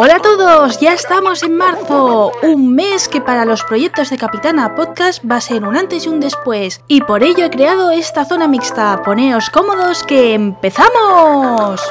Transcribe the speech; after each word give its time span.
Hola 0.00 0.14
a 0.14 0.22
todos, 0.22 0.78
ya 0.78 0.92
estamos 0.92 1.42
en 1.42 1.56
marzo, 1.56 2.30
un 2.44 2.72
mes 2.72 3.08
que 3.08 3.20
para 3.20 3.44
los 3.44 3.64
proyectos 3.64 4.10
de 4.10 4.16
Capitana 4.16 4.76
Podcast 4.76 5.24
va 5.28 5.38
a 5.38 5.40
ser 5.40 5.64
un 5.64 5.76
antes 5.76 6.06
y 6.06 6.08
un 6.08 6.20
después, 6.20 6.80
y 6.86 7.00
por 7.00 7.24
ello 7.24 7.44
he 7.44 7.50
creado 7.50 7.90
esta 7.90 8.24
zona 8.24 8.46
mixta. 8.46 9.02
Poneos 9.02 9.50
cómodos 9.50 10.04
que 10.04 10.34
empezamos. 10.34 11.82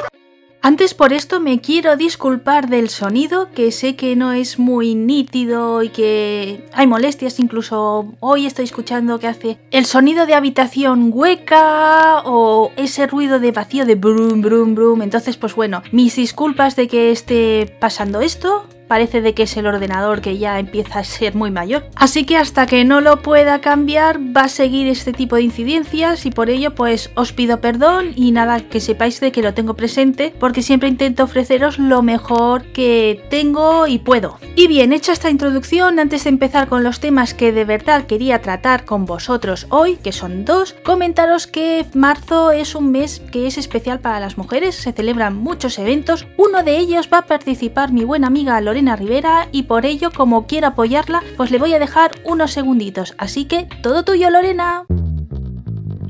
Antes 0.62 0.94
por 0.94 1.13
esto 1.13 1.39
me 1.39 1.62
quiero 1.62 1.96
disculpar 1.96 2.67
del 2.67 2.89
sonido, 2.89 3.51
que 3.51 3.71
sé 3.71 3.96
que 3.96 4.15
no 4.15 4.33
es 4.33 4.60
muy 4.60 4.96
nítido 4.96 5.83
y 5.83 5.89
que 5.89 6.65
hay 6.74 6.87
molestias, 6.87 7.39
incluso 7.39 8.13
hoy 8.19 8.46
estoy 8.46 8.65
escuchando 8.65 9.20
que 9.20 9.28
hace 9.28 9.60
el 9.71 9.85
sonido 9.85 10.25
de 10.25 10.33
habitación 10.33 11.12
hueca 11.13 12.21
o 12.25 12.71
ese 12.75 13.07
ruido 13.07 13.39
de 13.39 13.51
vacío 13.51 13.85
de 13.85 13.96
brum 13.96 14.42
brum 14.42 14.75
brum. 14.75 15.01
Entonces, 15.03 15.38
pues 15.38 15.56
bueno, 15.56 15.83
mis 15.92 16.16
disculpas 16.16 16.75
de 16.75 16.88
que 16.88 17.11
esté 17.11 17.77
pasando 17.80 18.21
esto, 18.21 18.67
parece 18.87 19.21
de 19.21 19.33
que 19.33 19.43
es 19.43 19.57
el 19.57 19.67
ordenador 19.67 20.21
que 20.21 20.37
ya 20.37 20.59
empieza 20.59 20.99
a 20.99 21.03
ser 21.03 21.35
muy 21.35 21.51
mayor. 21.51 21.85
Así 21.95 22.23
que 22.23 22.37
hasta 22.37 22.65
que 22.65 22.83
no 22.85 23.01
lo 23.01 23.21
pueda 23.21 23.61
cambiar 23.61 24.19
va 24.19 24.41
a 24.41 24.49
seguir 24.49 24.87
este 24.87 25.13
tipo 25.13 25.35
de 25.35 25.43
incidencias 25.43 26.25
y 26.25 26.31
por 26.31 26.49
ello 26.49 26.73
pues 26.73 27.11
os 27.15 27.33
pido 27.33 27.59
perdón 27.59 28.11
y 28.15 28.31
nada 28.31 28.59
que 28.61 28.79
sepáis 28.79 29.19
de 29.19 29.31
que 29.31 29.41
lo 29.41 29.53
tengo 29.53 29.75
presente 29.75 30.33
porque 30.39 30.61
siempre 30.61 30.89
intento 30.89 31.23
ofreceros 31.23 31.79
lo 31.79 32.01
mejor 32.01 32.63
que 32.71 33.23
tengo 33.29 33.87
y 33.87 33.99
puedo. 33.99 34.39
Y 34.55 34.67
bien, 34.67 34.93
hecha 34.93 35.13
esta 35.13 35.29
introducción, 35.29 35.99
antes 35.99 36.23
de 36.23 36.29
empezar 36.29 36.67
con 36.67 36.83
los 36.83 36.99
temas 36.99 37.33
que 37.33 37.51
de 37.51 37.65
verdad 37.65 38.05
quería 38.05 38.41
tratar 38.41 38.85
con 38.85 39.05
vosotros 39.05 39.67
hoy, 39.69 39.97
que 39.97 40.11
son 40.11 40.45
dos, 40.45 40.75
comentaros 40.83 41.47
que 41.47 41.85
marzo 41.93 42.51
es 42.51 42.75
un 42.75 42.91
mes 42.91 43.21
que 43.31 43.47
es 43.47 43.57
especial 43.57 43.99
para 43.99 44.19
las 44.19 44.38
mujeres, 44.38 44.75
se 44.75 44.93
celebran 44.93 45.35
muchos 45.35 45.77
eventos, 45.79 46.27
uno 46.38 46.63
de 46.63 46.77
ellos 46.77 47.09
va 47.11 47.19
a 47.19 47.25
participar 47.25 47.91
mi 47.91 48.03
buena 48.03 48.27
amiga 48.27 48.59
Lorena 48.61 48.77
Rivera 48.78 49.47
y 49.52 49.64
por 49.64 49.86
ello, 49.86 50.11
como 50.11 50.45
quiero 50.45 50.67
apoyarla, 50.67 51.23
pues 51.36 51.50
le 51.52 51.58
voy 51.58 51.73
a 51.73 51.80
dejar 51.80 52.11
unos 52.23 52.52
segunditos. 52.52 53.16
Así 53.17 53.45
que 53.45 53.67
todo 53.81 54.03
tuyo, 54.03 54.30
Lorena. 54.30 54.86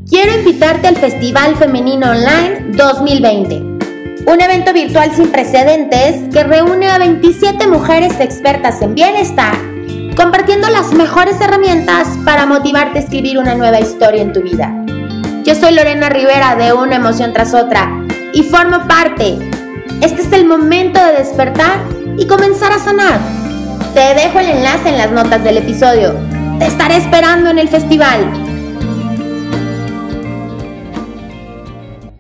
Quiero 0.10 0.38
invitarte 0.38 0.88
al 0.88 0.98
Festival 0.98 1.56
Femenino 1.56 2.12
Online 2.12 2.78
2020, 2.78 3.56
un 4.26 4.42
evento 4.42 4.74
virtual 4.74 5.12
sin 5.14 5.30
precedentes 5.32 6.34
que 6.34 6.44
reúne 6.44 6.90
a 6.90 6.98
27 6.98 7.68
mujeres 7.68 8.20
expertas 8.20 8.82
en 8.82 8.96
bienestar, 8.96 9.56
compartiendo 10.16 10.70
las 10.70 10.94
mejores 10.94 11.40
herramientas 11.42 12.08
para 12.26 12.46
motivarte 12.46 13.00
a 13.00 13.02
escribir 13.02 13.38
una 13.38 13.56
nueva 13.56 13.80
historia 13.80 14.22
en 14.22 14.34
tu 14.34 14.42
vida. 14.42 14.74
Yo 15.44 15.56
soy 15.56 15.74
Lorena 15.74 16.10
Rivera 16.10 16.56
de 16.56 16.74
Una 16.74 16.98
Emoción 16.98 17.32
tras 17.34 17.54
Otra 17.54 17.90
y 18.34 18.44
formo 18.44 18.88
parte. 18.88 19.38
Este 20.02 20.22
es 20.22 20.32
el 20.32 20.46
momento 20.46 21.04
de 21.04 21.14
despertar 21.14 21.97
y 22.18 22.28
comenzar 22.28 22.72
a 22.72 22.80
sanar. 22.80 23.20
Te 23.94 24.14
dejo 24.14 24.40
el 24.40 24.50
enlace 24.50 24.90
en 24.90 24.98
las 24.98 25.12
notas 25.12 25.44
del 25.44 25.58
episodio. 25.58 26.16
Te 26.60 26.66
estaré 26.66 26.98
esperando 26.98 27.50
en 27.50 27.60
el 27.60 27.70
festival. 27.70 28.48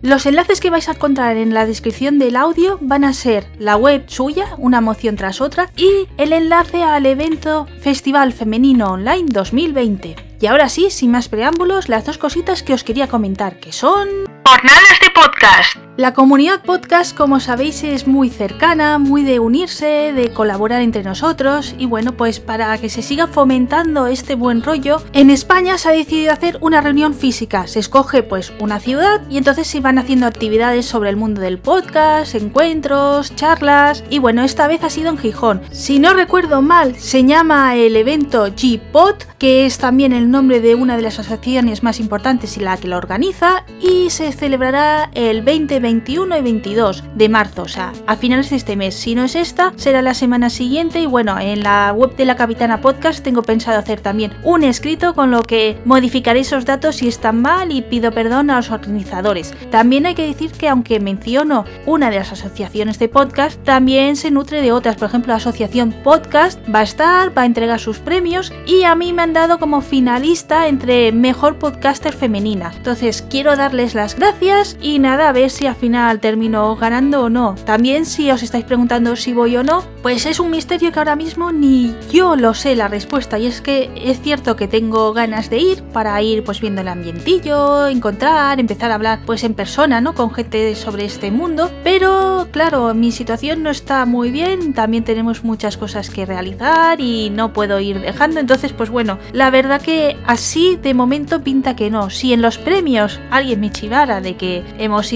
Los 0.01 0.25
enlaces 0.25 0.61
que 0.61 0.69
vais 0.69 0.87
a 0.87 0.93
encontrar 0.93 1.35
en 1.35 1.53
la 1.53 1.65
descripción 1.65 2.17
del 2.17 2.37
audio 2.37 2.77
van 2.79 3.03
a 3.03 3.13
ser 3.13 3.47
la 3.59 3.75
web 3.75 4.05
suya, 4.07 4.55
una 4.57 4.77
emoción 4.77 5.17
tras 5.17 5.41
otra, 5.41 5.69
y 5.75 6.07
el 6.17 6.31
enlace 6.31 6.83
al 6.83 7.05
evento 7.05 7.67
Festival 7.81 8.31
Femenino 8.31 8.93
Online 8.93 9.25
2020. 9.27 10.15
Y 10.39 10.45
ahora 10.45 10.69
sí, 10.69 10.91
sin 10.91 11.11
más 11.11 11.27
preámbulos, 11.27 11.89
las 11.89 12.05
dos 12.05 12.17
cositas 12.17 12.63
que 12.63 12.73
os 12.73 12.83
quería 12.83 13.07
comentar, 13.07 13.59
que 13.59 13.73
son... 13.73 14.07
Jornadas 14.45 14.99
de 15.01 15.09
podcast. 15.09 15.86
La 15.97 16.13
comunidad 16.13 16.61
podcast, 16.61 17.17
como 17.17 17.39
sabéis, 17.39 17.83
es 17.83 18.05
muy 18.05 18.29
cercana, 18.29 18.99
muy 18.99 19.23
de 19.23 19.39
unirse, 19.39 20.13
de 20.13 20.31
colaborar 20.31 20.83
entre 20.83 21.01
nosotros 21.01 21.73
y 21.79 21.87
bueno, 21.87 22.11
pues 22.11 22.39
para 22.39 22.77
que 22.77 22.87
se 22.87 23.01
siga 23.01 23.25
fomentando 23.25 24.05
este 24.05 24.35
buen 24.35 24.61
rollo, 24.61 25.01
en 25.13 25.31
España 25.31 25.79
se 25.79 25.89
ha 25.89 25.93
decidido 25.93 26.31
hacer 26.31 26.59
una 26.61 26.81
reunión 26.81 27.15
física. 27.15 27.65
Se 27.65 27.79
escoge 27.79 28.21
pues 28.21 28.53
una 28.59 28.79
ciudad 28.79 29.23
y 29.27 29.39
entonces 29.39 29.65
se 29.65 29.79
van 29.79 29.97
haciendo 29.97 30.27
actividades 30.27 30.85
sobre 30.85 31.09
el 31.09 31.15
mundo 31.15 31.41
del 31.41 31.57
podcast, 31.57 32.35
encuentros, 32.35 33.35
charlas 33.35 34.03
y 34.11 34.19
bueno, 34.19 34.43
esta 34.43 34.67
vez 34.67 34.83
ha 34.83 34.91
sido 34.91 35.09
en 35.09 35.17
Gijón. 35.17 35.61
Si 35.71 35.97
no 35.97 36.13
recuerdo 36.13 36.61
mal, 36.61 36.95
se 36.95 37.23
llama 37.23 37.75
el 37.75 37.95
evento 37.95 38.45
G-Pod, 38.45 39.15
que 39.39 39.65
es 39.65 39.79
también 39.79 40.13
el 40.13 40.29
nombre 40.29 40.61
de 40.61 40.75
una 40.75 40.95
de 40.95 41.01
las 41.01 41.17
asociaciones 41.17 41.81
más 41.81 41.99
importantes 41.99 42.55
y 42.55 42.59
la 42.59 42.77
que 42.77 42.87
lo 42.87 42.97
organiza 42.97 43.63
y 43.81 44.11
se 44.11 44.31
celebrará 44.31 45.09
el 45.15 45.41
20 45.41 45.86
21 45.87 46.35
y 46.35 46.41
22 46.41 47.03
de 47.15 47.29
marzo, 47.29 47.61
o 47.61 47.67
sea, 47.69 47.93
a 48.07 48.17
finales 48.17 48.49
de 48.49 48.57
este 48.57 48.75
mes. 48.75 48.93
Si 48.93 49.15
no 49.15 49.23
es 49.23 49.35
esta, 49.35 49.71
será 49.77 50.01
la 50.01 50.13
semana 50.13 50.49
siguiente 50.49 50.99
y 50.99 51.05
bueno, 51.05 51.39
en 51.39 51.63
la 51.63 51.93
web 51.95 52.13
de 52.17 52.25
la 52.25 52.35
Capitana 52.35 52.81
Podcast 52.81 53.23
tengo 53.23 53.41
pensado 53.41 53.79
hacer 53.79 54.01
también 54.01 54.33
un 54.43 54.65
escrito 54.65 55.13
con 55.13 55.31
lo 55.31 55.43
que 55.43 55.77
modificaré 55.85 56.41
esos 56.41 56.65
datos 56.65 56.97
si 56.97 57.07
están 57.07 57.41
mal 57.41 57.71
y 57.71 57.83
pido 57.83 58.11
perdón 58.11 58.49
a 58.49 58.57
los 58.57 58.69
organizadores. 58.69 59.53
También 59.71 60.05
hay 60.05 60.13
que 60.13 60.27
decir 60.27 60.51
que 60.51 60.67
aunque 60.67 60.99
menciono 60.99 61.63
una 61.85 62.09
de 62.09 62.17
las 62.17 62.33
asociaciones 62.33 62.99
de 62.99 63.07
podcast, 63.07 63.63
también 63.63 64.17
se 64.17 64.29
nutre 64.29 64.61
de 64.61 64.73
otras, 64.73 64.97
por 64.97 65.07
ejemplo, 65.07 65.31
la 65.31 65.37
asociación 65.37 65.95
Podcast 66.03 66.59
va 66.67 66.79
a 66.79 66.83
estar, 66.83 67.37
va 67.37 67.43
a 67.43 67.45
entregar 67.45 67.79
sus 67.79 67.99
premios 67.99 68.51
y 68.65 68.83
a 68.83 68.93
mí 68.93 69.13
me 69.13 69.21
han 69.21 69.31
dado 69.31 69.57
como 69.57 69.79
finalista 69.79 70.67
entre 70.67 71.13
mejor 71.13 71.59
podcaster 71.59 72.11
femenina. 72.13 72.73
Entonces, 72.75 73.21
quiero 73.21 73.55
darles 73.55 73.95
las 73.95 74.15
gracias 74.15 74.77
y 74.81 74.99
nada, 74.99 75.29
a 75.29 75.31
ver 75.31 75.49
si 75.49 75.65
a 75.65 75.76
final 75.77 76.19
termino 76.19 76.75
ganando 76.75 77.23
o 77.23 77.29
no. 77.29 77.55
También 77.65 78.05
si 78.05 78.29
os 78.31 78.43
estáis 78.43 78.65
preguntando 78.65 79.15
si 79.15 79.33
voy 79.33 79.55
o 79.57 79.63
no, 79.63 79.83
pues 80.01 80.25
es 80.25 80.39
un 80.39 80.51
misterio 80.51 80.91
que 80.91 80.99
ahora 80.99 81.15
mismo 81.15 81.51
ni 81.51 81.95
yo 82.11 82.35
lo 82.35 82.53
sé 82.53 82.75
la 82.75 82.87
respuesta. 82.87 83.39
Y 83.39 83.45
es 83.45 83.61
que 83.61 83.89
es 83.95 84.21
cierto 84.21 84.55
que 84.55 84.67
tengo 84.67 85.13
ganas 85.13 85.49
de 85.49 85.59
ir 85.59 85.83
para 85.83 86.21
ir 86.21 86.43
pues 86.43 86.61
viendo 86.61 86.81
el 86.81 86.87
ambientillo, 86.87 87.87
encontrar, 87.87 88.59
empezar 88.59 88.91
a 88.91 88.95
hablar 88.95 89.19
pues 89.25 89.43
en 89.43 89.53
persona, 89.53 90.01
¿no? 90.01 90.13
Con 90.13 90.33
gente 90.33 90.75
sobre 90.75 91.05
este 91.05 91.31
mundo. 91.31 91.71
Pero 91.83 92.47
claro, 92.51 92.93
mi 92.93 93.11
situación 93.11 93.63
no 93.63 93.69
está 93.69 94.05
muy 94.05 94.31
bien, 94.31 94.73
también 94.73 95.03
tenemos 95.03 95.43
muchas 95.43 95.77
cosas 95.77 96.09
que 96.09 96.25
realizar 96.25 96.99
y 96.99 97.29
no 97.29 97.53
puedo 97.53 97.79
ir 97.79 97.99
dejando. 97.99 98.39
Entonces, 98.39 98.73
pues 98.73 98.89
bueno, 98.89 99.19
la 99.33 99.49
verdad 99.49 99.81
que 99.81 100.17
así 100.25 100.77
de 100.81 100.93
momento 100.93 101.43
pinta 101.43 101.75
que 101.75 101.89
no. 101.89 102.09
Si 102.09 102.33
en 102.33 102.41
los 102.41 102.57
premios 102.57 103.19
alguien 103.29 103.59
me 103.59 103.71
chivara 103.71 104.21
de 104.21 104.35
que 104.35 104.63
hemos 104.77 105.13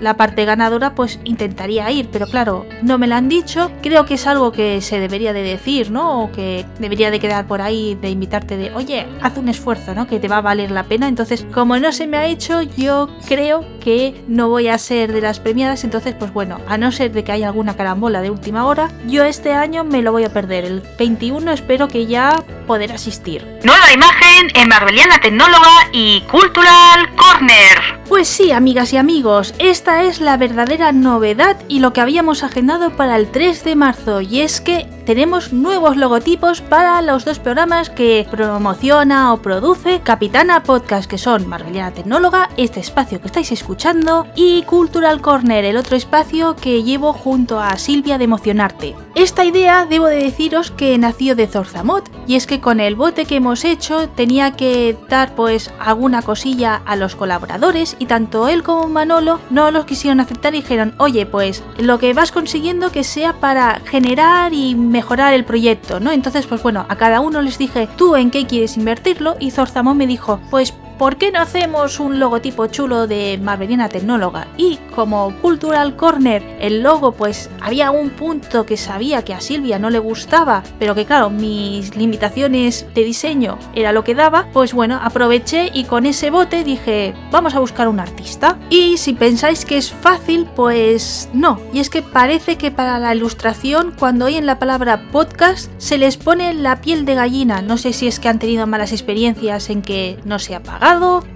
la 0.00 0.16
parte 0.16 0.44
ganadora, 0.44 0.94
pues 0.94 1.18
intentaría 1.24 1.90
ir, 1.90 2.08
pero 2.10 2.26
claro, 2.26 2.66
no 2.82 2.98
me 2.98 3.06
lo 3.06 3.14
han 3.14 3.28
dicho. 3.28 3.70
Creo 3.82 4.06
que 4.06 4.14
es 4.14 4.26
algo 4.26 4.52
que 4.52 4.80
se 4.80 5.00
debería 5.00 5.32
de 5.32 5.42
decir, 5.42 5.90
¿no? 5.90 6.24
O 6.24 6.32
que 6.32 6.64
debería 6.78 7.10
de 7.10 7.20
quedar 7.20 7.46
por 7.46 7.60
ahí 7.60 7.96
de 8.00 8.10
invitarte 8.10 8.56
de, 8.56 8.72
oye, 8.74 9.06
haz 9.22 9.36
un 9.38 9.48
esfuerzo, 9.48 9.94
¿no? 9.94 10.06
Que 10.06 10.18
te 10.18 10.28
va 10.28 10.38
a 10.38 10.42
valer 10.42 10.70
la 10.70 10.84
pena. 10.84 11.08
Entonces, 11.08 11.46
como 11.52 11.78
no 11.78 11.92
se 11.92 12.06
me 12.06 12.16
ha 12.16 12.26
hecho, 12.26 12.62
yo 12.62 13.08
creo 13.26 13.64
que 13.80 14.24
no 14.28 14.48
voy 14.48 14.68
a 14.68 14.78
ser 14.78 15.12
de 15.12 15.20
las 15.20 15.40
premiadas. 15.40 15.84
Entonces, 15.84 16.14
pues 16.18 16.32
bueno, 16.32 16.58
a 16.68 16.78
no 16.78 16.92
ser 16.92 17.12
de 17.12 17.24
que 17.24 17.32
haya 17.32 17.48
alguna 17.48 17.76
carambola 17.76 18.22
de 18.22 18.30
última 18.30 18.66
hora, 18.66 18.90
yo 19.06 19.24
este 19.24 19.52
año 19.52 19.84
me 19.84 20.02
lo 20.02 20.12
voy 20.12 20.24
a 20.24 20.32
perder. 20.32 20.64
El 20.64 20.82
21 20.98 21.52
espero 21.52 21.88
que 21.88 22.06
ya 22.06 22.42
poder 22.66 22.92
asistir. 22.92 23.46
Nueva 23.64 23.92
imagen 23.92 24.48
en 24.54 24.68
Marbeliana 24.68 25.18
Tecnóloga 25.18 25.88
y 25.92 26.20
Cultural 26.22 27.14
Corner. 27.16 27.95
Pues 28.08 28.28
sí, 28.28 28.52
amigas 28.52 28.92
y 28.92 28.98
amigos, 28.98 29.52
esta 29.58 30.04
es 30.04 30.20
la 30.20 30.36
verdadera 30.36 30.92
novedad 30.92 31.56
y 31.66 31.80
lo 31.80 31.92
que 31.92 32.00
habíamos 32.00 32.44
agendado 32.44 32.96
para 32.96 33.16
el 33.16 33.32
3 33.32 33.64
de 33.64 33.74
marzo, 33.74 34.20
y 34.20 34.42
es 34.42 34.60
que 34.60 34.86
tenemos 35.04 35.52
nuevos 35.52 35.96
logotipos 35.96 36.60
para 36.60 37.02
los 37.02 37.24
dos 37.24 37.38
programas 37.38 37.90
que 37.90 38.26
promociona 38.30 39.32
o 39.32 39.42
produce 39.42 40.00
Capitana 40.00 40.62
Podcast, 40.62 41.08
que 41.10 41.18
son 41.18 41.48
Marbellana 41.48 41.92
Tecnóloga, 41.92 42.50
este 42.56 42.80
espacio 42.80 43.20
que 43.20 43.26
estáis 43.26 43.52
escuchando, 43.52 44.26
y 44.36 44.62
Cultural 44.62 45.20
Corner, 45.20 45.64
el 45.64 45.76
otro 45.76 45.96
espacio 45.96 46.54
que 46.56 46.84
llevo 46.84 47.12
junto 47.12 47.60
a 47.60 47.76
Silvia 47.76 48.18
de 48.18 48.24
Emocionarte. 48.24 48.96
Esta 49.14 49.44
idea 49.44 49.84
debo 49.84 50.06
de 50.06 50.24
deciros 50.24 50.70
que 50.70 50.96
nació 50.98 51.34
de 51.34 51.46
Zorzamot, 51.48 52.08
y 52.26 52.36
es 52.36 52.46
que 52.46 52.60
con 52.60 52.80
el 52.80 52.94
bote 52.94 53.26
que 53.26 53.36
hemos 53.36 53.64
hecho 53.64 54.08
tenía 54.08 54.52
que 54.52 54.96
dar 55.08 55.34
pues 55.34 55.72
alguna 55.78 56.22
cosilla 56.22 56.82
a 56.84 56.96
los 56.96 57.14
colaboradores 57.14 57.95
y 57.98 58.06
tanto 58.06 58.48
él 58.48 58.62
como 58.62 58.88
Manolo 58.88 59.40
no 59.50 59.70
los 59.70 59.84
quisieron 59.84 60.20
aceptar 60.20 60.54
y 60.54 60.60
dijeron, 60.60 60.94
oye, 60.98 61.26
pues 61.26 61.62
lo 61.78 61.98
que 61.98 62.12
vas 62.14 62.32
consiguiendo 62.32 62.92
que 62.92 63.04
sea 63.04 63.34
para 63.34 63.80
generar 63.84 64.52
y 64.52 64.74
mejorar 64.74 65.34
el 65.34 65.44
proyecto, 65.44 66.00
¿no? 66.00 66.12
Entonces, 66.12 66.46
pues 66.46 66.62
bueno, 66.62 66.86
a 66.88 66.96
cada 66.96 67.20
uno 67.20 67.40
les 67.42 67.58
dije, 67.58 67.88
tú 67.96 68.16
en 68.16 68.30
qué 68.30 68.46
quieres 68.46 68.76
invertirlo 68.76 69.36
y 69.40 69.50
Zorzamón 69.50 69.96
me 69.96 70.06
dijo, 70.06 70.40
pues 70.50 70.74
¿por 70.98 71.16
qué 71.16 71.30
no 71.30 71.40
hacemos 71.40 72.00
un 72.00 72.18
logotipo 72.18 72.66
chulo 72.66 73.06
de 73.06 73.38
Marvelina 73.42 73.88
Tecnóloga? 73.88 74.48
Y 74.56 74.78
como 74.94 75.34
Cultural 75.42 75.96
Corner, 75.96 76.42
el 76.60 76.82
logo 76.82 77.12
pues 77.12 77.50
había 77.60 77.90
un 77.90 78.10
punto 78.10 78.64
que 78.64 78.76
sabía 78.76 79.24
que 79.24 79.34
a 79.34 79.40
Silvia 79.40 79.78
no 79.78 79.90
le 79.90 79.98
gustaba, 79.98 80.62
pero 80.78 80.94
que 80.94 81.04
claro, 81.04 81.30
mis 81.30 81.94
limitaciones 81.96 82.86
de 82.94 83.04
diseño 83.04 83.58
era 83.74 83.92
lo 83.92 84.04
que 84.04 84.14
daba, 84.14 84.48
pues 84.52 84.72
bueno, 84.72 84.98
aproveché 85.02 85.70
y 85.72 85.84
con 85.84 86.06
ese 86.06 86.30
bote 86.30 86.64
dije, 86.64 87.14
vamos 87.30 87.54
a 87.54 87.60
buscar 87.60 87.88
un 87.88 88.00
artista. 88.00 88.58
Y 88.70 88.96
si 88.96 89.12
pensáis 89.12 89.64
que 89.64 89.76
es 89.76 89.92
fácil, 89.92 90.46
pues 90.56 91.28
no. 91.32 91.60
Y 91.72 91.80
es 91.80 91.90
que 91.90 92.02
parece 92.02 92.56
que 92.56 92.70
para 92.70 92.98
la 92.98 93.14
ilustración, 93.14 93.94
cuando 93.98 94.26
oyen 94.26 94.46
la 94.46 94.58
palabra 94.58 95.10
podcast, 95.12 95.70
se 95.78 95.98
les 95.98 96.16
pone 96.16 96.54
la 96.54 96.80
piel 96.80 97.04
de 97.04 97.14
gallina. 97.14 97.62
No 97.62 97.76
sé 97.76 97.92
si 97.92 98.06
es 98.06 98.20
que 98.20 98.28
han 98.28 98.38
tenido 98.38 98.66
malas 98.66 98.92
experiencias 98.92 99.70
en 99.70 99.82
que 99.82 100.18
no 100.24 100.38
se 100.38 100.54
ha 100.54 100.62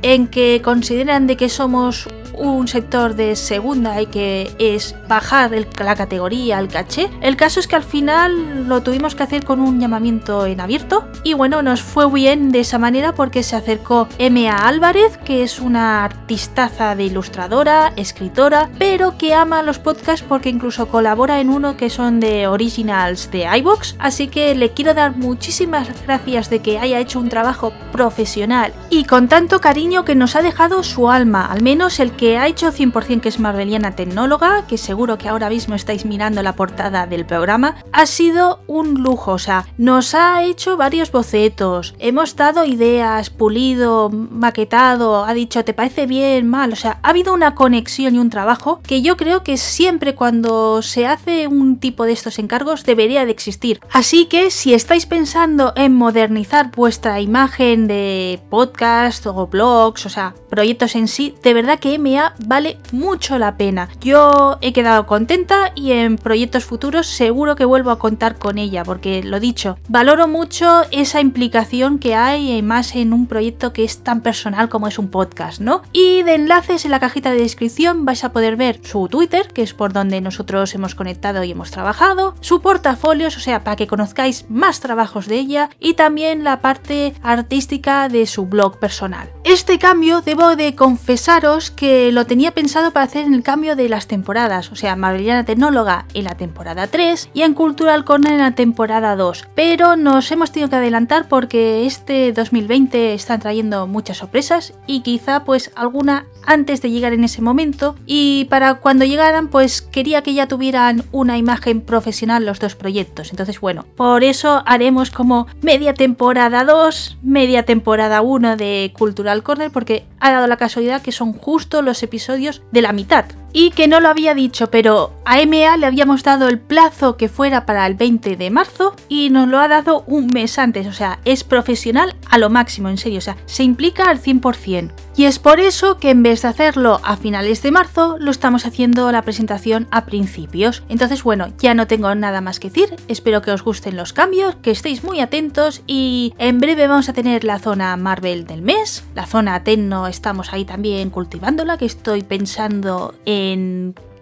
en 0.02 0.28
que 0.28 0.62
consideran 0.62 1.26
de 1.26 1.36
que 1.36 1.48
somos 1.48 2.06
un 2.34 2.68
sector 2.68 3.14
de 3.14 3.36
segunda 3.36 4.00
y 4.00 4.06
que 4.06 4.50
es 4.58 4.94
bajar 5.08 5.50
la 5.78 5.96
categoría, 5.96 6.58
el 6.58 6.68
caché. 6.68 7.10
El 7.20 7.36
caso 7.36 7.60
es 7.60 7.66
que 7.66 7.76
al 7.76 7.84
final 7.84 8.68
lo 8.68 8.82
tuvimos 8.82 9.14
que 9.14 9.22
hacer 9.22 9.44
con 9.44 9.60
un 9.60 9.80
llamamiento 9.80 10.46
en 10.46 10.60
abierto 10.60 11.08
y 11.24 11.34
bueno, 11.34 11.62
nos 11.62 11.82
fue 11.82 12.10
bien 12.10 12.50
de 12.52 12.60
esa 12.60 12.78
manera 12.78 13.12
porque 13.14 13.42
se 13.42 13.56
acercó 13.56 14.08
M.A. 14.18 14.68
Álvarez, 14.68 15.18
que 15.18 15.42
es 15.42 15.60
una 15.60 16.04
artistaza 16.04 16.94
de 16.94 17.04
ilustradora, 17.04 17.92
escritora, 17.96 18.70
pero 18.78 19.16
que 19.18 19.34
ama 19.34 19.62
los 19.62 19.78
podcasts 19.78 20.24
porque 20.26 20.48
incluso 20.48 20.88
colabora 20.88 21.40
en 21.40 21.50
uno 21.50 21.76
que 21.76 21.90
son 21.90 22.20
de 22.20 22.46
originals 22.46 23.30
de 23.30 23.46
iBox, 23.58 23.96
así 23.98 24.28
que 24.28 24.54
le 24.54 24.70
quiero 24.70 24.94
dar 24.94 25.16
muchísimas 25.16 25.88
gracias 26.04 26.50
de 26.50 26.60
que 26.60 26.78
haya 26.78 26.98
hecho 26.98 27.18
un 27.18 27.28
trabajo 27.28 27.72
profesional 27.92 28.72
y 28.88 29.04
con 29.04 29.28
tanto 29.28 29.60
cariño 29.60 30.04
que 30.04 30.14
nos 30.14 30.36
ha 30.36 30.42
dejado 30.42 30.82
su 30.82 31.10
alma, 31.10 31.46
al 31.46 31.62
menos 31.62 32.00
el 32.00 32.12
que 32.20 32.36
ha 32.36 32.48
hecho 32.48 32.70
100% 32.70 33.22
que 33.22 33.30
es 33.30 33.40
Marveliana 33.40 33.96
Tecnóloga, 33.96 34.66
que 34.66 34.76
seguro 34.76 35.16
que 35.16 35.30
ahora 35.30 35.48
mismo 35.48 35.74
estáis 35.74 36.04
mirando 36.04 36.42
la 36.42 36.54
portada 36.54 37.06
del 37.06 37.24
programa, 37.24 37.76
ha 37.92 38.04
sido 38.04 38.60
un 38.66 39.02
lujo, 39.02 39.32
o 39.32 39.38
sea, 39.38 39.64
nos 39.78 40.14
ha 40.14 40.44
hecho 40.44 40.76
varios 40.76 41.10
bocetos, 41.12 41.94
hemos 41.98 42.36
dado 42.36 42.66
ideas, 42.66 43.30
pulido, 43.30 44.10
maquetado, 44.10 45.24
ha 45.24 45.32
dicho, 45.32 45.64
¿te 45.64 45.72
parece 45.72 46.04
bien, 46.04 46.46
mal? 46.46 46.74
O 46.74 46.76
sea, 46.76 47.00
ha 47.02 47.08
habido 47.08 47.32
una 47.32 47.54
conexión 47.54 48.14
y 48.14 48.18
un 48.18 48.28
trabajo 48.28 48.82
que 48.86 49.00
yo 49.00 49.16
creo 49.16 49.42
que 49.42 49.56
siempre 49.56 50.14
cuando 50.14 50.82
se 50.82 51.06
hace 51.06 51.46
un 51.46 51.78
tipo 51.78 52.04
de 52.04 52.12
estos 52.12 52.38
encargos 52.38 52.84
debería 52.84 53.24
de 53.24 53.30
existir. 53.30 53.80
Así 53.90 54.26
que 54.26 54.50
si 54.50 54.74
estáis 54.74 55.06
pensando 55.06 55.72
en 55.74 55.94
modernizar 55.94 56.70
vuestra 56.76 57.18
imagen 57.22 57.86
de 57.86 58.42
podcast 58.50 59.26
o 59.26 59.46
blogs, 59.46 60.04
o 60.04 60.10
sea, 60.10 60.34
proyectos 60.50 60.94
en 60.96 61.08
sí, 61.08 61.34
de 61.42 61.54
verdad 61.54 61.78
que 61.78 61.98
me 61.98 62.09
vale 62.46 62.78
mucho 62.92 63.38
la 63.38 63.56
pena. 63.56 63.88
Yo 64.00 64.58
he 64.60 64.72
quedado 64.72 65.06
contenta 65.06 65.72
y 65.74 65.92
en 65.92 66.16
proyectos 66.16 66.64
futuros 66.64 67.06
seguro 67.06 67.56
que 67.56 67.64
vuelvo 67.64 67.90
a 67.90 67.98
contar 67.98 68.38
con 68.38 68.58
ella, 68.58 68.84
porque 68.84 69.22
lo 69.22 69.40
dicho, 69.40 69.78
valoro 69.88 70.28
mucho 70.28 70.82
esa 70.90 71.20
implicación 71.20 71.98
que 71.98 72.14
hay 72.14 72.60
más 72.62 72.94
en 72.94 73.12
un 73.12 73.26
proyecto 73.26 73.72
que 73.72 73.84
es 73.84 74.02
tan 74.02 74.20
personal 74.20 74.68
como 74.68 74.86
es 74.86 74.98
un 74.98 75.08
podcast, 75.08 75.60
¿no? 75.60 75.82
Y 75.92 76.22
de 76.22 76.34
enlaces 76.34 76.84
en 76.84 76.90
la 76.90 77.00
cajita 77.00 77.30
de 77.30 77.40
descripción 77.40 78.04
vais 78.04 78.24
a 78.24 78.32
poder 78.32 78.56
ver 78.56 78.80
su 78.82 79.08
Twitter, 79.08 79.48
que 79.48 79.62
es 79.62 79.74
por 79.74 79.92
donde 79.92 80.20
nosotros 80.20 80.74
hemos 80.74 80.94
conectado 80.94 81.44
y 81.44 81.52
hemos 81.52 81.70
trabajado, 81.70 82.34
su 82.40 82.60
portafolios, 82.60 83.36
o 83.36 83.40
sea, 83.40 83.64
para 83.64 83.76
que 83.76 83.86
conozcáis 83.86 84.46
más 84.48 84.80
trabajos 84.80 85.26
de 85.26 85.36
ella, 85.36 85.70
y 85.78 85.94
también 85.94 86.44
la 86.44 86.60
parte 86.60 87.14
artística 87.22 88.08
de 88.08 88.26
su 88.26 88.46
blog 88.46 88.78
personal. 88.78 89.30
Este 89.44 89.78
cambio 89.78 90.20
debo 90.20 90.56
de 90.56 90.74
confesaros 90.74 91.70
que 91.70 91.99
lo 92.12 92.26
tenía 92.26 92.52
pensado 92.52 92.92
para 92.92 93.04
hacer 93.04 93.26
en 93.26 93.34
el 93.34 93.42
cambio 93.42 93.76
de 93.76 93.88
las 93.88 94.06
temporadas, 94.06 94.72
o 94.72 94.76
sea, 94.76 94.96
Marveliana 94.96 95.44
Tecnóloga 95.44 96.06
en 96.14 96.24
la 96.24 96.36
temporada 96.36 96.86
3 96.86 97.30
y 97.34 97.42
en 97.42 97.54
Cultural 97.54 98.04
Corner 98.04 98.32
en 98.32 98.38
la 98.38 98.54
temporada 98.54 99.16
2. 99.16 99.48
Pero 99.54 99.96
nos 99.96 100.30
hemos 100.32 100.52
tenido 100.52 100.70
que 100.70 100.76
adelantar 100.76 101.28
porque 101.28 101.86
este 101.86 102.32
2020 102.32 103.14
están 103.14 103.40
trayendo 103.40 103.86
muchas 103.86 104.18
sorpresas 104.18 104.74
y 104.86 105.00
quizá 105.00 105.44
pues 105.44 105.72
alguna 105.74 106.26
antes 106.46 106.82
de 106.82 106.90
llegar 106.90 107.12
en 107.12 107.24
ese 107.24 107.42
momento 107.42 107.96
y 108.06 108.46
para 108.46 108.74
cuando 108.74 109.04
llegaran 109.04 109.48
pues 109.48 109.82
quería 109.82 110.22
que 110.22 110.34
ya 110.34 110.48
tuvieran 110.48 111.04
una 111.12 111.36
imagen 111.38 111.80
profesional 111.80 112.46
los 112.46 112.60
dos 112.60 112.74
proyectos. 112.74 113.30
Entonces 113.30 113.60
bueno, 113.60 113.84
por 113.96 114.24
eso 114.24 114.62
haremos 114.66 115.10
como 115.10 115.46
media 115.62 115.94
temporada 115.94 116.64
2, 116.64 117.18
media 117.22 117.64
temporada 117.64 118.22
1 118.22 118.56
de 118.56 118.92
Cultural 118.96 119.42
Corner 119.42 119.70
porque 119.70 120.04
ha 120.18 120.30
dado 120.30 120.46
la 120.46 120.56
casualidad 120.56 121.02
que 121.02 121.12
son 121.12 121.32
justo 121.32 121.82
los 121.82 121.89
episodios 122.02 122.62
de 122.72 122.82
la 122.82 122.92
mitad 122.92 123.26
y 123.52 123.70
que 123.70 123.88
no 123.88 124.00
lo 124.00 124.08
había 124.08 124.34
dicho, 124.34 124.70
pero 124.70 125.12
a 125.24 125.36
MA 125.46 125.76
le 125.76 125.86
habíamos 125.86 126.22
dado 126.22 126.48
el 126.48 126.58
plazo 126.58 127.16
que 127.16 127.28
fuera 127.28 127.66
para 127.66 127.86
el 127.86 127.94
20 127.94 128.36
de 128.36 128.50
marzo 128.50 128.94
y 129.08 129.30
nos 129.30 129.48
lo 129.48 129.58
ha 129.58 129.68
dado 129.68 130.04
un 130.06 130.26
mes 130.28 130.58
antes, 130.58 130.86
o 130.86 130.92
sea, 130.92 131.20
es 131.24 131.44
profesional 131.44 132.16
a 132.28 132.38
lo 132.38 132.50
máximo, 132.50 132.88
en 132.88 132.98
serio, 132.98 133.18
o 133.18 133.22
sea, 133.22 133.36
se 133.46 133.62
implica 133.62 134.04
al 134.04 134.20
100%. 134.20 134.92
Y 135.16 135.24
es 135.24 135.38
por 135.38 135.60
eso 135.60 135.98
que 135.98 136.10
en 136.10 136.22
vez 136.22 136.42
de 136.42 136.48
hacerlo 136.48 137.00
a 137.02 137.16
finales 137.16 137.62
de 137.62 137.70
marzo, 137.70 138.16
lo 138.18 138.30
estamos 138.30 138.64
haciendo 138.64 139.10
la 139.12 139.22
presentación 139.22 139.86
a 139.90 140.06
principios. 140.06 140.82
Entonces, 140.88 141.22
bueno, 141.22 141.48
ya 141.58 141.74
no 141.74 141.86
tengo 141.86 142.14
nada 142.14 142.40
más 142.40 142.58
que 142.58 142.70
decir, 142.70 142.96
espero 143.08 143.42
que 143.42 143.50
os 143.50 143.62
gusten 143.62 143.96
los 143.96 144.12
cambios, 144.12 144.56
que 144.56 144.70
estéis 144.70 145.04
muy 145.04 145.20
atentos 145.20 145.82
y 145.86 146.32
en 146.38 146.58
breve 146.58 146.86
vamos 146.86 147.08
a 147.08 147.12
tener 147.12 147.44
la 147.44 147.58
zona 147.58 147.96
Marvel 147.96 148.46
del 148.46 148.62
mes, 148.62 149.04
la 149.14 149.26
zona 149.26 149.62
Tenno 149.64 150.06
estamos 150.06 150.52
ahí 150.52 150.64
también 150.64 151.10
cultivándola, 151.10 151.76
que 151.76 151.86
estoy 151.86 152.22
pensando 152.22 153.14
en 153.26 153.39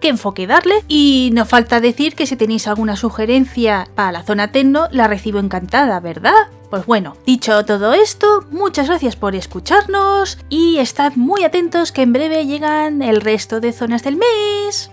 qué 0.00 0.08
enfoque 0.08 0.46
darle. 0.46 0.84
Y 0.88 1.30
no 1.32 1.44
falta 1.44 1.80
decir 1.80 2.14
que 2.14 2.26
si 2.26 2.36
tenéis 2.36 2.66
alguna 2.66 2.96
sugerencia 2.96 3.88
para 3.94 4.12
la 4.12 4.22
zona 4.22 4.52
Tecno, 4.52 4.88
la 4.90 5.08
recibo 5.08 5.38
encantada, 5.38 6.00
¿verdad? 6.00 6.48
Pues 6.70 6.84
bueno, 6.84 7.16
dicho 7.24 7.64
todo 7.64 7.94
esto, 7.94 8.44
muchas 8.50 8.88
gracias 8.88 9.16
por 9.16 9.34
escucharnos 9.34 10.38
y 10.50 10.78
estad 10.78 11.14
muy 11.16 11.44
atentos 11.44 11.92
que 11.92 12.02
en 12.02 12.12
breve 12.12 12.46
llegan 12.46 13.00
el 13.00 13.22
resto 13.22 13.60
de 13.60 13.72
zonas 13.72 14.02
del 14.02 14.16
mes. 14.16 14.90